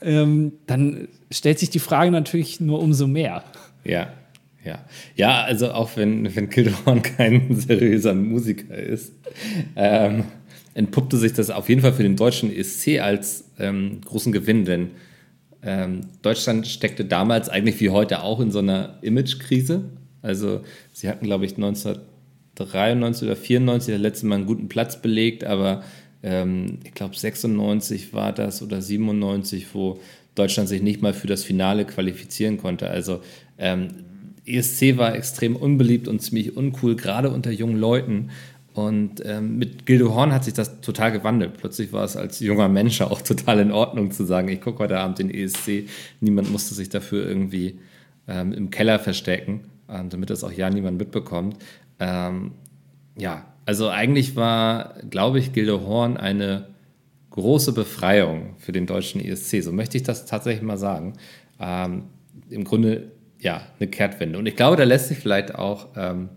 [0.00, 3.42] ähm, dann stellt sich die Frage natürlich nur umso mehr.
[3.84, 4.08] Ja,
[4.68, 4.84] ja.
[5.16, 6.50] Ja, also auch wenn, wenn
[6.86, 9.14] Horn kein seriöser Musiker ist,
[9.74, 10.24] ähm,
[10.74, 14.90] entpuppte sich das auf jeden Fall für den deutschen ESC als ähm, großen Gewinn, denn
[15.62, 19.84] ähm, Deutschland steckte damals eigentlich wie heute auch in so einer Imagekrise.
[20.22, 20.60] Also
[20.92, 25.82] sie hatten, glaube ich, 1993 oder 94 das letzte Mal einen guten Platz belegt, aber
[26.22, 29.98] ähm, ich glaube 96 war das oder 97, wo
[30.36, 32.88] Deutschland sich nicht mal für das Finale qualifizieren konnte.
[32.88, 33.20] Also
[33.58, 33.88] ähm,
[34.48, 38.30] ESC war extrem unbeliebt und ziemlich uncool, gerade unter jungen Leuten.
[38.74, 41.54] Und ähm, mit Gildo Horn hat sich das total gewandelt.
[41.58, 44.98] Plötzlich war es als junger Mensch auch total in Ordnung zu sagen, ich gucke heute
[44.98, 45.88] Abend den ESC.
[46.20, 47.80] Niemand musste sich dafür irgendwie
[48.28, 51.56] ähm, im Keller verstecken, äh, damit das auch ja niemand mitbekommt.
[51.98, 52.52] Ähm,
[53.16, 56.68] ja, also eigentlich war, glaube ich, Gildo Horn eine
[57.30, 59.62] große Befreiung für den deutschen ESC.
[59.62, 61.14] So möchte ich das tatsächlich mal sagen.
[61.60, 62.04] Ähm,
[62.48, 64.38] Im Grunde, ja, eine Kehrtwende.
[64.38, 66.28] Und ich glaube, da lässt sich vielleicht auch ähm,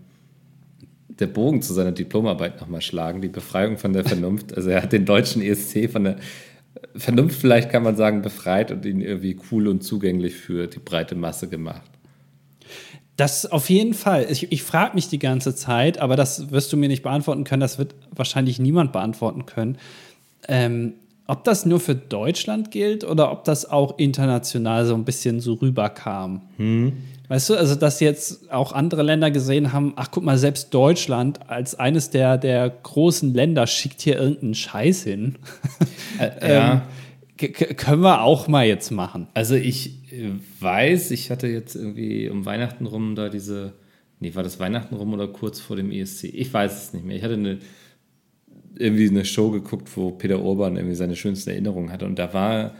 [1.08, 4.56] der Bogen zu seiner Diplomarbeit nochmal schlagen, die Befreiung von der Vernunft.
[4.56, 6.16] Also er hat den deutschen ESC von der
[6.94, 11.14] Vernunft vielleicht kann man sagen befreit und ihn irgendwie cool und zugänglich für die breite
[11.14, 11.82] Masse gemacht.
[13.16, 14.26] Das auf jeden Fall.
[14.30, 17.60] Ich, ich frage mich die ganze Zeit, aber das wirst du mir nicht beantworten können.
[17.60, 19.78] Das wird wahrscheinlich niemand beantworten können.
[20.48, 20.94] Ähm,
[21.26, 25.54] ob das nur für Deutschland gilt oder ob das auch international so ein bisschen so
[25.54, 26.42] rüberkam.
[26.56, 26.92] Hm.
[27.28, 31.48] Weißt du, also dass jetzt auch andere Länder gesehen haben, ach guck mal, selbst Deutschland
[31.48, 35.36] als eines der, der großen Länder schickt hier irgendeinen Scheiß hin.
[36.18, 36.82] Äh, ja.
[37.38, 39.28] ähm, können wir auch mal jetzt machen.
[39.32, 43.72] Also ich äh, weiß, ich hatte jetzt irgendwie um Weihnachten rum da diese,
[44.20, 46.24] nee, war das Weihnachten rum oder kurz vor dem ESC?
[46.24, 47.16] Ich weiß es nicht mehr.
[47.16, 47.58] Ich hatte eine
[48.82, 52.04] irgendwie eine Show geguckt, wo Peter Urban irgendwie seine schönsten Erinnerungen hatte.
[52.04, 52.74] Und da war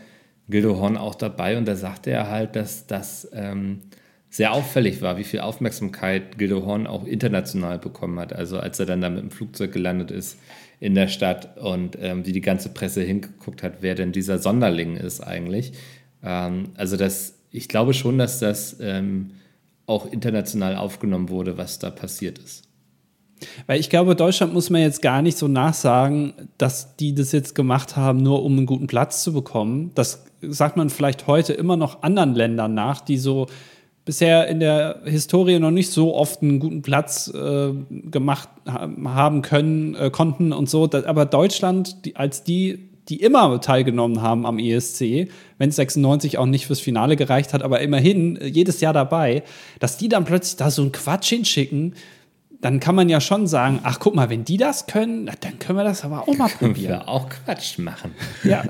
[0.49, 3.81] Gildo Horn auch dabei und da sagte er halt, dass das ähm,
[4.29, 8.33] sehr auffällig war, wie viel Aufmerksamkeit Gildo Horn auch international bekommen hat.
[8.33, 10.39] Also als er dann da mit dem Flugzeug gelandet ist
[10.81, 14.97] in der Stadt und ähm, wie die ganze Presse hingeguckt hat, wer denn dieser Sonderling
[14.97, 15.75] ist eigentlich.
[16.23, 19.33] Ähm, also das, ich glaube schon, dass das ähm,
[19.87, 22.72] auch international aufgenommen wurde, was da passiert ist.
[23.67, 27.55] Weil ich glaube, Deutschland muss man jetzt gar nicht so nachsagen, dass die das jetzt
[27.55, 29.91] gemacht haben, nur um einen guten Platz zu bekommen.
[29.95, 33.47] Das sagt man vielleicht heute immer noch anderen Ländern nach, die so
[34.05, 37.73] bisher in der Historie noch nicht so oft einen guten Platz äh,
[38.11, 40.89] gemacht haben können, äh, konnten und so.
[41.07, 45.29] Aber Deutschland, als die, die immer teilgenommen haben am ESC,
[45.59, 49.45] wenn es 96 auch nicht fürs Finale gereicht hat, aber immerhin äh, jedes Jahr dabei,
[49.79, 51.95] dass die dann plötzlich da so einen Quatsch hinschicken,
[52.63, 55.77] dann kann man ja schon sagen, ach guck mal, wenn die das können, dann können
[55.77, 56.75] wir das aber auch mal probieren.
[56.75, 58.15] Können wir auch Quatsch machen.
[58.45, 58.63] Ja.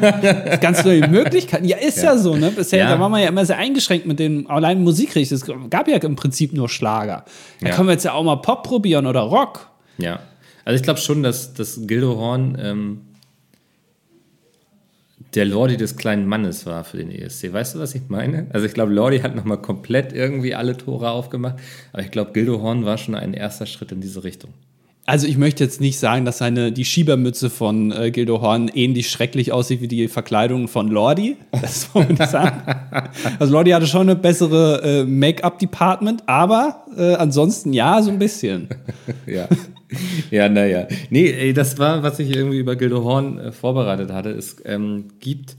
[0.60, 1.66] Ganz neue Möglichkeiten.
[1.66, 2.50] Ja, ist ja, ja so, ne?
[2.50, 2.90] Bisher, ja.
[2.90, 5.30] da war man ja immer sehr eingeschränkt mit dem allein Musikricht.
[5.32, 7.26] Es gab ja im Prinzip nur Schlager.
[7.60, 7.74] Da ja.
[7.74, 9.68] können wir jetzt ja auch mal Pop probieren oder Rock.
[9.98, 10.20] Ja.
[10.64, 13.02] Also ich glaube schon, dass, dass Gildo Horn ähm,
[15.36, 17.52] der Lordi des kleinen Mannes war für den ESC.
[17.52, 18.46] Weißt du, was ich meine?
[18.52, 21.56] Also ich glaube, Lordi hat nochmal komplett irgendwie alle Tore aufgemacht,
[21.92, 24.54] aber ich glaube, Gildo Horn war schon ein erster Schritt in diese Richtung.
[25.08, 29.08] Also ich möchte jetzt nicht sagen, dass seine, die Schiebermütze von äh, Gildo Horn ähnlich
[29.08, 31.36] schrecklich aussieht wie die Verkleidung von Lordi.
[31.52, 32.62] Das wollen wir nicht sagen.
[33.38, 38.68] Also Lordi hatte schon eine bessere äh, Make-up-Department, aber äh, ansonsten ja, so ein bisschen.
[39.26, 39.46] ja.
[40.30, 40.88] Ja, naja.
[41.10, 44.30] Nee, ey, das war, was ich irgendwie über Gildo Horn äh, vorbereitet hatte.
[44.30, 45.56] Es ähm, gibt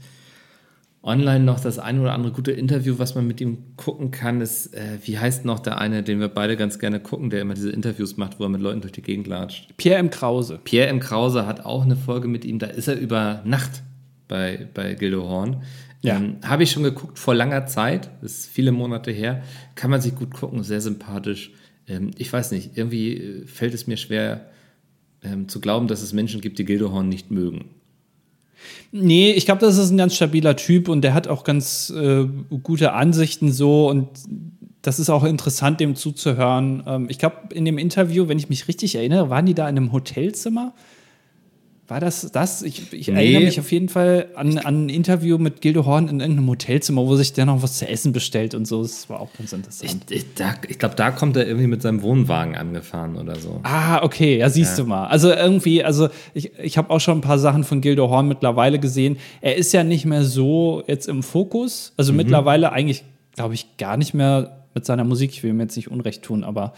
[1.02, 4.40] online noch das ein oder andere gute Interview, was man mit ihm gucken kann.
[4.40, 7.54] Ist, äh, wie heißt noch der eine, den wir beide ganz gerne gucken, der immer
[7.54, 9.76] diese Interviews macht, wo er mit Leuten durch die Gegend latscht?
[9.76, 10.10] Pierre M.
[10.10, 10.60] Krause.
[10.62, 11.00] Pierre M.
[11.00, 12.58] Krause hat auch eine Folge mit ihm.
[12.58, 13.82] Da ist er über Nacht
[14.26, 15.62] bei, bei Gildo Horn.
[16.02, 16.16] Ja.
[16.16, 19.42] Ähm, Habe ich schon geguckt vor langer Zeit, das ist viele Monate her.
[19.74, 21.52] Kann man sich gut gucken, sehr sympathisch.
[21.88, 24.46] Ähm, ich weiß nicht, irgendwie äh, fällt es mir schwer
[25.22, 27.70] ähm, zu glauben, dass es Menschen gibt, die Gildo Horn nicht mögen.
[28.90, 32.26] Nee, ich glaube, das ist ein ganz stabiler Typ und der hat auch ganz äh,
[32.62, 34.08] gute Ansichten so und
[34.82, 36.82] das ist auch interessant, dem zuzuhören.
[36.86, 39.76] Ähm, ich glaube, in dem Interview, wenn ich mich richtig erinnere, waren die da in
[39.76, 40.74] einem Hotelzimmer
[41.88, 42.62] war das das?
[42.62, 43.14] Ich, ich nee.
[43.14, 47.06] erinnere mich auf jeden Fall an, an ein Interview mit Gildo Horn in irgendeinem Hotelzimmer,
[47.06, 48.82] wo sich der noch was zu essen bestellt und so.
[48.82, 50.04] Das war auch ganz interessant.
[50.10, 50.24] Ich, ich,
[50.68, 53.60] ich glaube, da kommt er irgendwie mit seinem Wohnwagen angefahren oder so.
[53.62, 54.84] Ah, okay, ja, siehst ja.
[54.84, 55.06] du mal.
[55.06, 58.78] Also irgendwie, also ich, ich habe auch schon ein paar Sachen von Gildo Horn mittlerweile
[58.78, 59.16] gesehen.
[59.40, 61.94] Er ist ja nicht mehr so jetzt im Fokus.
[61.96, 62.18] Also mhm.
[62.18, 63.02] mittlerweile eigentlich,
[63.34, 65.30] glaube ich, gar nicht mehr mit seiner Musik.
[65.30, 66.74] Ich will ihm jetzt nicht Unrecht tun, aber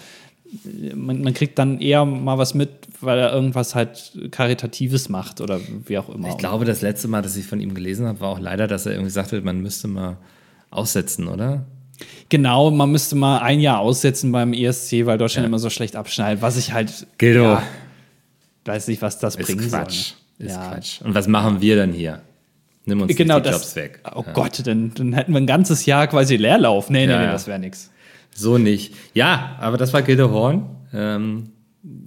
[0.95, 5.61] man, man, kriegt dann eher mal was mit, weil er irgendwas halt Karitatives macht oder
[5.87, 6.29] wie auch immer.
[6.29, 8.87] Ich glaube, das letzte Mal, dass ich von ihm gelesen habe, war auch leider, dass
[8.87, 10.17] er irgendwie sagte, man müsste mal
[10.71, 11.65] aussetzen, oder?
[12.29, 15.49] Genau, man müsste mal ein Jahr aussetzen beim ESC, weil Deutschland ja.
[15.49, 17.07] immer so schlecht abschneidet, was ich halt.
[17.19, 17.43] Gildo.
[17.43, 17.63] Ja,
[18.65, 20.15] weiß nicht, was das ist bringen Quatsch.
[20.39, 20.47] soll.
[20.47, 20.69] Ist ja.
[20.69, 21.01] Quatsch.
[21.03, 22.23] Und was machen wir dann hier?
[22.87, 24.01] Nimm uns genau die Jobs weg.
[24.15, 24.33] Oh ja.
[24.33, 26.89] Gott, dann, dann hätten wir ein ganzes Jahr quasi Leerlauf.
[26.89, 27.91] Nee, nee, nee, das wäre nichts.
[28.41, 28.95] So nicht.
[29.15, 30.67] Ja, aber das war Gilde Horn.
[30.93, 31.51] Ähm,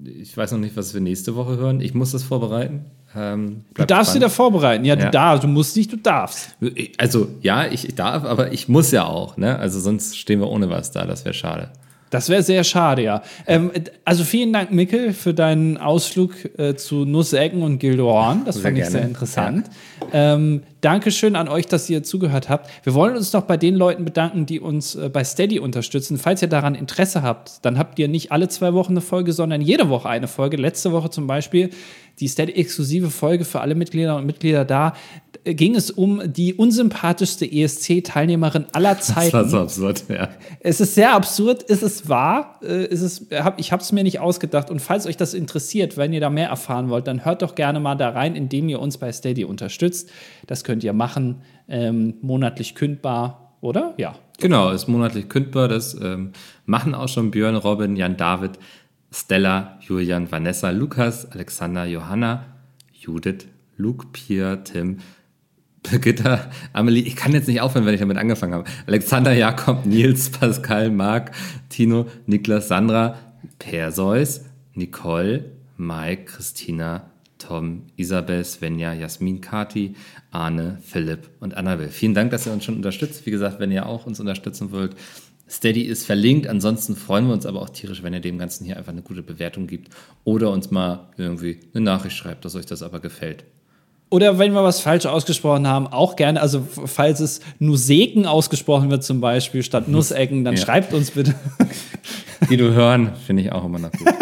[0.06, 1.82] ich weiß noch nicht, was wir nächste Woche hören.
[1.82, 2.86] Ich muss das vorbereiten.
[3.16, 4.16] Ähm, du darfst spannend.
[4.16, 4.86] wieder vorbereiten.
[4.86, 5.12] Ja, du ja.
[5.12, 5.44] darfst.
[5.44, 6.56] Du musst nicht, du darfst.
[6.98, 9.38] Also, ja, ich darf, aber ich muss ja auch.
[9.38, 9.58] Ne?
[9.58, 11.06] Also, sonst stehen wir ohne was da.
[11.06, 11.70] Das wäre schade.
[12.14, 13.24] Das wäre sehr schade, ja.
[13.48, 13.72] Ähm,
[14.06, 18.44] also vielen Dank, Mickel, für deinen Ausflug äh, zu Nussecken und Gildorn.
[18.46, 18.92] Das sehr fand ich gerne.
[18.92, 19.68] sehr interessant.
[20.14, 20.36] Ja.
[20.36, 22.70] Ähm, Dankeschön an euch, dass ihr zugehört habt.
[22.84, 26.20] Wir wollen uns noch bei den Leuten bedanken, die uns äh, bei Steady unterstützen.
[26.20, 29.62] Falls ihr daran Interesse habt, dann habt ihr nicht alle zwei Wochen eine Folge, sondern
[29.62, 30.58] jede Woche eine Folge.
[30.58, 31.72] Letzte Woche zum Beispiel
[32.20, 34.94] die Steady-exklusive Folge für alle Mitglieder und Mitglieder da
[35.46, 39.32] ging es um die unsympathischste ESC-Teilnehmerin aller Zeiten.
[39.32, 40.30] Das war so absurd, ja.
[40.62, 44.20] Es ist sehr absurd, ist es wahr, äh, ist es, ich habe es mir nicht
[44.20, 44.70] ausgedacht.
[44.70, 47.80] Und falls euch das interessiert, wenn ihr da mehr erfahren wollt, dann hört doch gerne
[47.80, 50.10] mal da rein, indem ihr uns bei Steady unterstützt.
[50.48, 53.94] Das könnt ihr machen, ähm, monatlich kündbar, oder?
[53.98, 54.16] Ja.
[54.40, 55.68] Genau, ist monatlich kündbar.
[55.68, 56.32] Das ähm,
[56.66, 58.52] machen auch schon Björn, Robin, Jan David,
[59.14, 62.46] Stella, Julian, Vanessa, Lukas, Alexander, Johanna,
[62.92, 63.46] Judith,
[63.78, 64.98] Luke, Pierre, Tim,
[65.84, 68.70] Birgitta, Amelie, ich kann jetzt nicht aufhören, wenn ich damit angefangen habe.
[68.88, 71.32] Alexander, Jakob, Nils, Pascal, Marc,
[71.70, 73.18] Tino, Niklas, Sandra,
[73.60, 79.96] Perseus, Nicole, Mike, Christina, Tom, Isabel, Svenja, Jasmin, Kati,
[80.32, 81.90] Arne, Philipp und Annabel.
[81.90, 83.26] Vielen Dank, dass ihr uns schon unterstützt.
[83.26, 84.96] Wie gesagt, wenn ihr auch uns unterstützen wollt,
[85.50, 86.48] Steady ist verlinkt.
[86.48, 89.22] Ansonsten freuen wir uns aber auch tierisch, wenn ihr dem Ganzen hier einfach eine gute
[89.22, 89.90] Bewertung gibt
[90.24, 93.44] oder uns mal irgendwie eine Nachricht schreibt, dass euch das aber gefällt.
[94.10, 96.40] Oder wenn wir was falsch ausgesprochen haben, auch gerne.
[96.40, 100.62] Also, falls es Nuseken ausgesprochen wird, zum Beispiel, statt Nussecken, dann Ja.
[100.62, 101.34] schreibt uns bitte.
[102.50, 104.06] Die du hören, finde ich auch immer noch gut.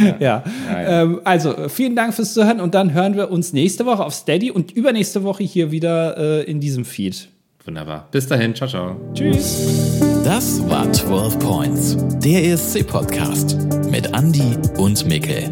[0.00, 0.16] ja.
[0.20, 1.02] Ja, ja.
[1.02, 4.50] Ähm, also, vielen Dank fürs Zuhören und dann hören wir uns nächste Woche auf Steady
[4.50, 7.28] und übernächste Woche hier wieder äh, in diesem Feed.
[7.64, 8.08] Wunderbar.
[8.10, 8.54] Bis dahin.
[8.54, 8.96] Ciao, ciao.
[9.14, 10.00] Tschüss.
[10.22, 13.56] Das war 12 Points, der ESC-Podcast
[13.90, 15.50] mit Andy und Mikkel.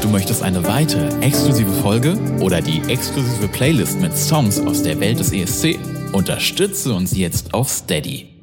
[0.00, 5.18] Du möchtest eine weitere exklusive Folge oder die exklusive Playlist mit Songs aus der Welt
[5.18, 5.78] des ESC?
[6.12, 8.37] Unterstütze uns jetzt auf Steady.